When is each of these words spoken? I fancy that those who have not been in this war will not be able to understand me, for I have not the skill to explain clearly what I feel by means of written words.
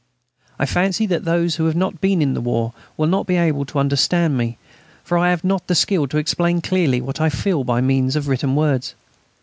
I 0.57 0.65
fancy 0.65 1.05
that 1.05 1.25
those 1.25 1.57
who 1.57 1.65
have 1.65 1.75
not 1.75 2.01
been 2.01 2.23
in 2.23 2.33
this 2.33 2.41
war 2.41 2.73
will 2.97 3.05
not 3.05 3.27
be 3.27 3.35
able 3.35 3.65
to 3.65 3.77
understand 3.77 4.35
me, 4.35 4.57
for 5.03 5.15
I 5.15 5.29
have 5.29 5.43
not 5.43 5.67
the 5.67 5.75
skill 5.75 6.07
to 6.07 6.17
explain 6.17 6.59
clearly 6.59 6.99
what 7.01 7.21
I 7.21 7.29
feel 7.29 7.63
by 7.63 7.81
means 7.81 8.15
of 8.15 8.27
written 8.27 8.55
words. 8.55 8.95